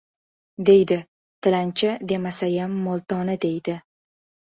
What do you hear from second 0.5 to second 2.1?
Deydi! Tilanchi